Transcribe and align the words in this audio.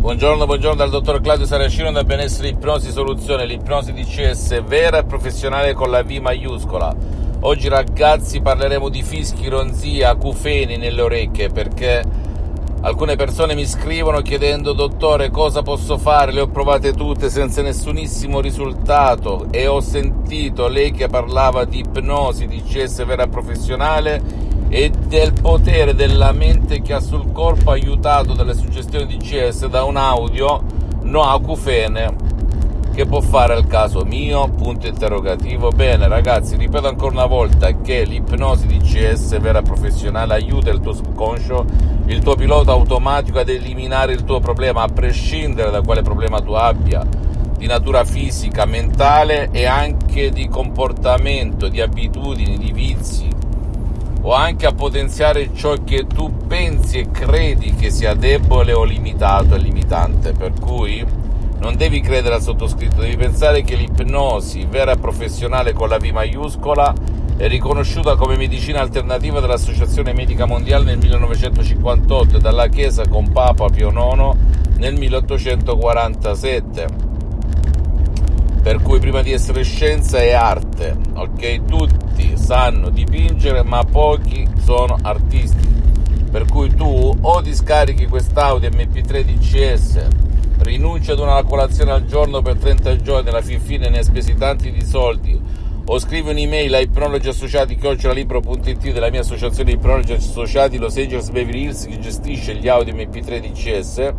Buongiorno, 0.00 0.46
buongiorno 0.46 0.76
dal 0.76 0.88
dottor 0.88 1.20
Claudio 1.20 1.44
Saracino 1.44 1.92
da 1.92 2.04
Benessere 2.04 2.48
Ipnosi 2.48 2.90
Soluzione, 2.90 3.44
l'ipnosi 3.44 3.92
DCS 3.92 4.62
vera 4.64 5.00
e 5.00 5.04
professionale 5.04 5.74
con 5.74 5.90
la 5.90 6.02
V 6.02 6.10
maiuscola. 6.12 6.96
Oggi 7.40 7.68
ragazzi 7.68 8.40
parleremo 8.40 8.88
di 8.88 9.02
fischi, 9.02 9.46
ronzia, 9.48 10.08
acufeni 10.08 10.78
nelle 10.78 11.02
orecchie 11.02 11.50
perché 11.50 12.02
alcune 12.80 13.16
persone 13.16 13.54
mi 13.54 13.66
scrivono 13.66 14.22
chiedendo 14.22 14.72
dottore 14.72 15.28
cosa 15.28 15.60
posso 15.60 15.98
fare, 15.98 16.32
le 16.32 16.40
ho 16.40 16.48
provate 16.48 16.94
tutte 16.94 17.28
senza 17.28 17.60
nessunissimo 17.60 18.40
risultato 18.40 19.48
e 19.50 19.66
ho 19.66 19.80
sentito 19.80 20.66
lei 20.68 20.92
che 20.92 21.08
parlava 21.08 21.66
di 21.66 21.80
ipnosi 21.80 22.46
DCS 22.46 23.04
vera 23.04 23.24
e 23.24 23.28
professionale 23.28 24.49
e 24.72 24.90
del 25.08 25.32
potere 25.32 25.96
della 25.96 26.30
mente 26.30 26.80
che 26.80 26.92
ha 26.92 27.00
sul 27.00 27.32
corpo 27.32 27.72
aiutato 27.72 28.34
dalle 28.34 28.54
suggestioni 28.54 29.04
di 29.04 29.16
CS 29.16 29.66
da 29.66 29.82
un 29.82 29.96
audio 29.96 30.62
no 31.02 31.22
acufene 31.22 32.28
che 32.94 33.04
può 33.04 33.20
fare 33.20 33.54
al 33.54 33.66
caso 33.66 34.04
mio 34.04 34.48
punto 34.48 34.86
interrogativo. 34.86 35.70
Bene 35.70 36.06
ragazzi 36.06 36.56
ripeto 36.56 36.86
ancora 36.86 37.12
una 37.12 37.26
volta 37.26 37.80
che 37.80 38.04
l'ipnosi 38.04 38.66
di 38.68 38.78
CS 38.78 39.40
vera 39.40 39.60
professionale 39.60 40.34
aiuta 40.34 40.70
il 40.70 40.80
tuo 40.80 40.92
subconscio 40.92 41.64
il 42.06 42.20
tuo 42.20 42.34
pilota 42.36 42.70
automatico 42.70 43.40
ad 43.40 43.48
eliminare 43.48 44.12
il 44.12 44.22
tuo 44.22 44.38
problema 44.38 44.82
a 44.82 44.88
prescindere 44.88 45.70
da 45.70 45.80
quale 45.80 46.02
problema 46.02 46.40
tu 46.40 46.52
abbia 46.52 47.04
di 47.56 47.66
natura 47.66 48.04
fisica, 48.04 48.64
mentale 48.64 49.50
e 49.50 49.66
anche 49.66 50.30
di 50.30 50.48
comportamento, 50.48 51.68
di 51.68 51.80
abitudini, 51.80 52.56
di 52.56 52.72
vizi 52.72 53.39
o 54.22 54.34
anche 54.34 54.66
a 54.66 54.72
potenziare 54.72 55.50
ciò 55.54 55.74
che 55.82 56.06
tu 56.06 56.46
pensi 56.46 56.98
e 56.98 57.10
credi 57.10 57.74
che 57.74 57.90
sia 57.90 58.14
debole 58.14 58.72
o 58.72 58.84
limitato 58.84 59.54
e 59.54 59.58
limitante. 59.58 60.32
Per 60.32 60.52
cui 60.60 61.04
non 61.58 61.76
devi 61.76 62.00
credere 62.00 62.34
al 62.34 62.42
sottoscritto, 62.42 63.00
devi 63.00 63.16
pensare 63.16 63.62
che 63.62 63.76
l'ipnosi 63.76 64.66
vera 64.68 64.92
e 64.92 64.98
professionale 64.98 65.72
con 65.72 65.88
la 65.88 65.98
V 65.98 66.04
maiuscola 66.04 66.92
è 67.36 67.48
riconosciuta 67.48 68.16
come 68.16 68.36
medicina 68.36 68.80
alternativa 68.80 69.40
dall'Associazione 69.40 70.12
Medica 70.12 70.44
Mondiale 70.44 70.84
nel 70.84 70.98
1958 70.98 72.36
e 72.36 72.40
dalla 72.40 72.68
Chiesa 72.68 73.08
con 73.08 73.32
Papa 73.32 73.68
Pio 73.68 73.88
IX 73.88 74.36
nel 74.76 74.98
1847 74.98 77.08
per 78.62 78.82
cui 78.82 78.98
prima 78.98 79.22
di 79.22 79.32
essere 79.32 79.62
scienza 79.62 80.18
è 80.18 80.32
arte, 80.32 80.94
ok? 81.14 81.62
Tutti 82.20 82.36
sanno 82.36 82.90
dipingere, 82.90 83.62
ma 83.62 83.82
pochi 83.82 84.46
sono 84.62 84.98
artisti. 85.00 85.66
Per 86.30 86.44
cui 86.44 86.72
tu 86.74 87.16
o 87.18 87.40
ti 87.40 87.54
scarichi 87.54 88.06
quest'audio 88.06 88.68
MP3 88.68 89.22
DCS, 89.22 90.06
rinunci 90.58 91.10
ad 91.10 91.18
una 91.18 91.42
colazione 91.44 91.92
al 91.92 92.04
giorno 92.04 92.42
per 92.42 92.56
30 92.56 92.96
giorni, 92.96 93.30
alla 93.30 93.40
fin 93.40 93.58
fine 93.58 93.88
ne 93.88 93.98
hai 93.98 94.04
spesi 94.04 94.34
tanti 94.34 94.70
di 94.70 94.84
soldi, 94.84 95.40
o 95.86 95.98
scrivi 95.98 96.28
un'email 96.28 96.74
a 96.74 96.80
ipnologi 96.80 97.28
associati 97.28 97.76
chiocciolalibro.it 97.76 98.92
della 98.92 99.10
mia 99.10 99.20
associazione 99.20 99.72
ipnologi 99.72 100.12
associati 100.12 100.76
Los 100.76 100.96
Angeles 100.98 101.30
Beverly 101.30 101.62
Hills 101.62 101.86
che 101.86 101.98
gestisce 101.98 102.54
gli 102.54 102.68
audio 102.68 102.94
MP3 102.94 103.40
DCS 103.40 104.12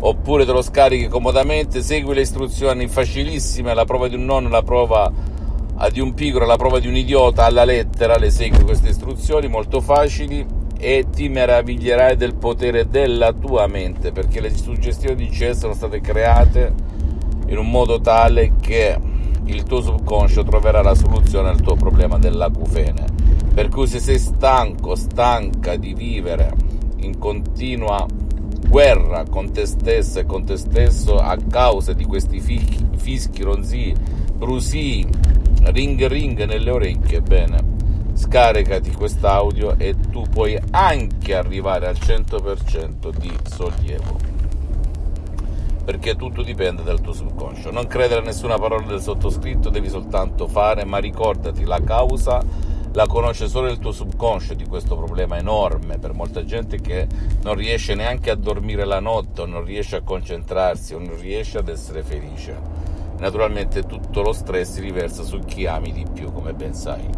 oppure 0.00 0.44
te 0.44 0.52
lo 0.52 0.62
scarichi 0.62 1.06
comodamente, 1.06 1.80
segui 1.80 2.14
le 2.14 2.22
istruzioni 2.22 2.88
facilissime, 2.88 3.72
la 3.72 3.84
prova 3.84 4.08
di 4.08 4.16
un 4.16 4.24
nonno, 4.24 4.48
la 4.48 4.62
prova 4.62 5.10
di 5.88 6.00
un 6.00 6.12
pigro, 6.12 6.44
la 6.44 6.56
prova 6.56 6.78
di 6.78 6.88
un 6.88 6.96
idiota 6.96 7.44
alla 7.44 7.64
lettera, 7.64 8.18
le 8.18 8.30
segui 8.30 8.64
queste 8.64 8.90
istruzioni 8.90 9.48
molto 9.48 9.80
facili 9.80 10.44
e 10.78 11.06
ti 11.10 11.28
meraviglierai 11.28 12.16
del 12.16 12.34
potere 12.34 12.88
della 12.88 13.32
tua 13.32 13.66
mente, 13.66 14.12
perché 14.12 14.40
le 14.40 14.54
suggestioni 14.54 15.14
di 15.14 15.28
CS 15.28 15.58
sono 15.58 15.74
state 15.74 16.00
create 16.00 16.72
in 17.48 17.58
un 17.58 17.70
modo 17.70 18.00
tale 18.00 18.52
che 18.60 18.98
il 19.44 19.62
tuo 19.64 19.80
subconscio 19.80 20.44
troverà 20.44 20.82
la 20.82 20.94
soluzione 20.94 21.48
al 21.48 21.60
tuo 21.60 21.74
problema 21.74 22.18
dell'acufene. 22.18 23.04
Per 23.52 23.68
cui 23.68 23.86
se 23.86 23.98
sei 23.98 24.18
stanco, 24.18 24.94
stanca 24.94 25.76
di 25.76 25.92
vivere 25.92 26.52
in 26.98 27.18
continua 27.18 28.06
guerra 28.68 29.24
con 29.28 29.50
te 29.50 29.66
stessa 29.66 30.20
e 30.20 30.26
con 30.26 30.44
te 30.44 30.56
stesso 30.56 31.16
a 31.16 31.36
causa 31.36 31.92
di 31.92 32.04
questi 32.04 32.40
fischi, 32.40 32.86
fischi 32.96 33.42
ronzii, 33.42 33.94
brusii, 34.36 35.08
ring 35.64 36.06
ring 36.06 36.44
nelle 36.44 36.70
orecchie, 36.70 37.20
bene, 37.20 37.58
scaricati 38.14 38.90
quest'audio 38.92 39.78
e 39.78 39.94
tu 40.10 40.22
puoi 40.22 40.58
anche 40.70 41.34
arrivare 41.34 41.86
al 41.86 41.96
100% 41.96 43.14
di 43.16 43.32
sollievo. 43.48 44.18
Perché 45.84 46.16
tutto 46.16 46.42
dipende 46.42 46.82
dal 46.82 47.00
tuo 47.00 47.12
subconscio. 47.12 47.70
Non 47.70 47.86
credere 47.86 48.20
a 48.20 48.24
nessuna 48.24 48.58
parola 48.58 48.86
del 48.86 49.00
sottoscritto, 49.00 49.70
devi 49.70 49.88
soltanto 49.88 50.46
fare, 50.46 50.84
ma 50.84 50.98
ricordati 50.98 51.64
la 51.64 51.80
causa 51.82 52.42
la 52.92 53.06
conosce 53.06 53.46
solo 53.48 53.68
il 53.68 53.78
tuo 53.78 53.92
subconscio 53.92 54.54
di 54.54 54.66
questo 54.66 54.96
problema 54.96 55.38
enorme 55.38 55.98
per 55.98 56.12
molta 56.12 56.44
gente 56.44 56.80
che 56.80 57.06
non 57.42 57.54
riesce 57.54 57.94
neanche 57.94 58.30
a 58.30 58.34
dormire 58.34 58.84
la 58.84 58.98
notte 58.98 59.42
o 59.42 59.46
non 59.46 59.64
riesce 59.64 59.96
a 59.96 60.02
concentrarsi 60.02 60.94
o 60.94 60.98
non 60.98 61.16
riesce 61.18 61.58
ad 61.58 61.68
essere 61.68 62.02
felice. 62.02 62.69
Naturalmente 63.20 63.84
tutto 63.84 64.22
lo 64.22 64.32
stress 64.32 64.72
si 64.72 64.80
riversa 64.80 65.22
su 65.22 65.38
chi 65.38 65.66
ami 65.66 65.92
di 65.92 66.04
più, 66.12 66.32
come 66.32 66.52
ben 66.52 66.74
sai. 66.74 67.08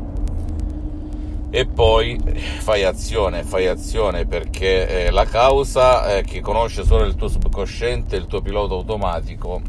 E 1.48 1.66
poi 1.66 2.18
fai 2.58 2.84
azione, 2.84 3.42
fai 3.42 3.68
azione 3.68 4.26
perché 4.26 5.06
eh, 5.06 5.10
la 5.10 5.24
causa 5.24 6.16
eh, 6.16 6.22
che 6.22 6.40
conosce 6.40 6.84
solo 6.84 7.04
il 7.04 7.14
tuo 7.14 7.28
subconsciente, 7.28 8.16
il 8.16 8.26
tuo 8.26 8.42
pilota 8.42 8.74
automatico, 8.74 9.62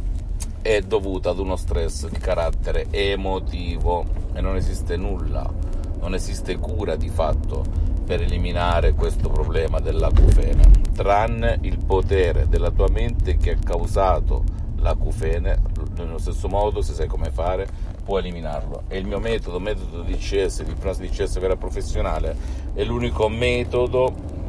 è 0.61 0.81
dovuta 0.81 1.29
ad 1.29 1.39
uno 1.39 1.55
stress 1.55 2.07
di 2.09 2.17
carattere 2.17 2.87
emotivo 2.89 4.05
e 4.33 4.41
non 4.41 4.57
esiste 4.57 4.97
nulla 4.97 5.71
non 6.03 6.13
esiste 6.13 6.57
cura 6.57 6.97
di 6.97 7.07
fatto 7.07 7.63
per 8.05 8.21
eliminare 8.21 8.93
questo 8.93 9.29
problema 9.29 9.79
dell'acufene, 9.79 10.69
tranne 10.93 11.59
il 11.61 11.77
potere 11.77 12.47
della 12.49 12.71
tua 12.71 12.89
mente 12.89 13.37
che 13.37 13.51
ha 13.51 13.57
causato 13.63 14.43
l'acufene, 14.79 15.61
nello 15.95 16.17
stesso 16.17 16.47
modo 16.47 16.81
se 16.81 16.93
sai 16.93 17.07
come 17.07 17.31
fare 17.31 17.67
puoi 18.03 18.19
eliminarlo. 18.21 18.83
E 18.87 18.97
il 18.97 19.05
mio 19.05 19.19
metodo, 19.19 19.59
metodo 19.59 20.01
di 20.01 20.15
CS, 20.15 20.63
di 20.63 20.71
ipnosi 20.71 21.01
di 21.01 21.09
CS 21.09 21.39
vera 21.39 21.55
professionale, 21.55 22.35
è 22.73 22.83
l'unico 22.83 23.29
metodo 23.29 24.41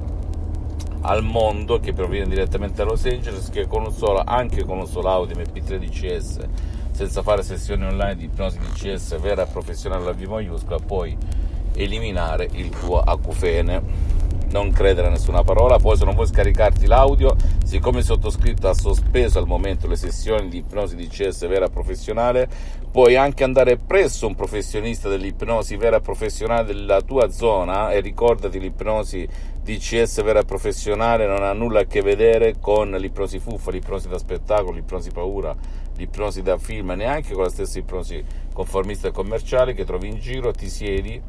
al 1.03 1.23
mondo 1.23 1.81
che 1.81 1.93
proviene 1.93 2.29
direttamente 2.29 2.77
da 2.77 2.85
Los 2.85 3.05
Angeles 3.05 3.51
che 3.51 3.67
con 3.67 3.83
un 3.83 3.93
solo, 3.93 4.23
anche 4.25 4.65
con 4.65 4.79
un 4.79 4.87
solo 4.87 5.11
audio 5.11 5.37
MP3 5.37 5.79
DCS 5.79 6.39
senza 6.93 7.23
fare 7.23 7.43
sessioni 7.43 7.85
online 7.85 8.17
di 8.17 8.25
ipnosi 8.25 8.59
DCS 8.59 9.19
vera 9.21 9.45
professionale 9.47 10.03
alla 10.03 10.13
V 10.13 10.23
maiuscola 10.23 10.79
puoi 10.79 11.17
eliminare 11.75 12.49
il 12.53 12.71
tuo 12.71 13.01
acufene 13.01 13.83
non 14.55 14.71
credere 14.71 15.09
a 15.09 15.11
nessuna 15.11 15.43
parola. 15.43 15.79
Poi, 15.79 15.97
se 15.97 16.05
non 16.05 16.15
vuoi 16.15 16.29
scaricarti 16.29 16.87
l'audio, 16.87 17.35
siccome 17.65 17.99
il 17.99 18.05
sottoscritto 18.05 18.69
ha 18.69 18.75
sospeso 18.75 19.41
al 19.41 19.49
momento 19.49 19.89
le 19.89 19.97
sessioni 19.97 20.49
di 20.49 20.59
ipnosi 20.59 20.95
DCS 20.95 21.49
vera 21.49 21.69
professionale, 21.69 22.49
puoi 22.93 23.17
anche 23.17 23.43
andare 23.43 23.77
presso 23.79 24.29
un 24.29 24.37
professionista 24.37 25.09
dell'ipnosi 25.09 25.77
vera 25.77 25.99
professionale 25.99 26.65
della 26.67 27.01
tua 27.01 27.29
zona 27.31 27.91
e 27.91 27.99
ricordati 27.99 28.61
l'ipnosi 28.61 29.29
DCS 29.65 30.23
vera 30.23 30.45
professionale 30.45 31.27
non 31.27 31.43
ha 31.43 31.53
nulla 31.53 31.81
a 31.81 31.85
che 31.85 32.01
vedere 32.01 32.61
con 32.61 32.93
l'ipnosi 32.93 33.41
fuffa, 33.41 33.73
l'ipnosi 33.73 34.07
da 34.07 34.19
spettacolo, 34.19 34.77
l'ipnosi 34.77 35.11
paura, 35.11 35.53
l'ipnosi 35.97 36.43
da 36.43 36.59
film, 36.59 36.93
neanche 36.93 37.35
con 37.35 37.43
la 37.43 37.51
stessa 37.51 37.81
ipnosi 37.81 38.23
conformista 38.53 39.09
e 39.09 39.11
commerciale 39.11 39.75
che 39.75 39.85
trovi 39.85 40.07
in 40.07 40.21
giro, 40.21 40.53
ti 40.53 40.69
siedi 40.69 41.21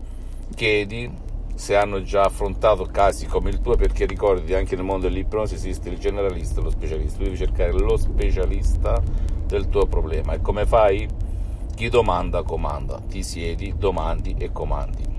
chiedi 0.54 1.34
se 1.56 1.76
hanno 1.76 2.04
già 2.04 2.24
affrontato 2.24 2.86
casi 2.86 3.26
come 3.26 3.50
il 3.50 3.60
tuo, 3.62 3.76
perché 3.76 4.06
ricordi 4.06 4.54
anche 4.54 4.76
nel 4.76 4.84
mondo 4.84 5.08
dell'ipnosi 5.08 5.56
esiste 5.56 5.90
il 5.90 5.98
generalista 5.98 6.62
lo 6.62 6.70
specialista, 6.70 7.24
devi 7.24 7.38
cercare 7.38 7.72
lo 7.72 7.98
specialista 7.98 9.02
del 9.48 9.70
tuo 9.70 9.88
problema. 9.88 10.34
E 10.34 10.42
come 10.42 10.66
fai? 10.66 11.08
Chi 11.74 11.88
domanda 11.90 12.44
comanda, 12.44 13.02
ti 13.08 13.24
siedi, 13.24 13.74
domandi 13.78 14.36
e 14.38 14.52
comandi. 14.52 15.14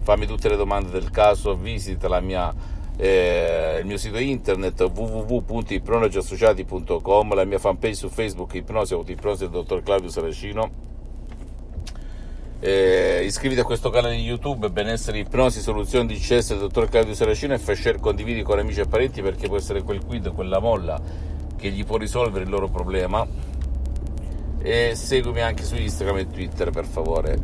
Fammi 0.00 0.26
tutte 0.26 0.48
le 0.48 0.56
domande 0.56 0.90
del 0.90 1.10
caso, 1.10 1.54
visita 1.54 2.20
mia, 2.20 2.52
eh, 2.96 3.78
il 3.80 3.86
mio 3.86 3.96
sito 3.96 4.18
internet 4.18 4.80
www.ipnologiassociati.com, 4.80 7.34
la 7.34 7.44
mia 7.44 7.58
fanpage 7.58 7.94
su 7.94 8.08
Facebook 8.08 8.54
Ipnosi 8.54 8.94
Autoipnosi 8.94 9.44
del 9.44 9.50
dottor 9.50 9.82
Claudio 9.82 10.10
Saracino 10.10 10.90
eh, 12.64 13.24
iscriviti 13.24 13.60
a 13.60 13.64
questo 13.64 13.90
canale 13.90 14.14
di 14.14 14.22
YouTube 14.22 14.70
Benessere 14.70 15.18
Ipnosi 15.18 15.60
Soluzioni 15.60 16.06
di 16.06 16.14
CS 16.14 16.50
del 16.50 16.60
dottor 16.60 16.88
Claudio 16.88 17.12
Saracino 17.12 17.54
e 17.54 17.58
fai 17.58 17.74
share 17.74 17.98
condividi 17.98 18.42
con 18.42 18.60
amici 18.60 18.78
e 18.78 18.86
parenti 18.86 19.20
perché 19.20 19.48
può 19.48 19.56
essere 19.56 19.82
quel 19.82 20.04
quid, 20.04 20.32
quella 20.32 20.60
molla 20.60 21.00
che 21.56 21.70
gli 21.70 21.84
può 21.84 21.96
risolvere 21.96 22.44
il 22.44 22.50
loro 22.50 22.68
problema. 22.68 23.26
E 24.62 24.92
seguimi 24.94 25.40
anche 25.40 25.64
su 25.64 25.74
Instagram 25.74 26.18
e 26.18 26.30
Twitter 26.30 26.70
per 26.70 26.84
favore. 26.84 27.36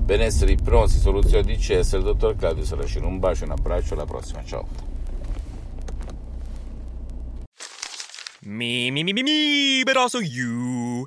Benessere 0.00 0.50
Ipnosi 0.50 0.98
Soluzioni 0.98 1.44
di 1.44 1.56
CS 1.56 1.92
del 1.92 2.02
dottor 2.02 2.34
Claudio 2.34 2.64
Saracino. 2.64 3.06
Un 3.06 3.20
bacio, 3.20 3.44
un 3.44 3.52
abbraccio 3.52 3.94
alla 3.94 4.04
prossima, 4.04 4.42
ciao. 4.44 4.66
Me, 8.40 8.90
me, 8.90 9.04
me, 9.04 9.12
me, 9.12 9.22
me, 9.22 9.82
but 9.84 9.96
also 9.96 10.18
you. 10.18 11.06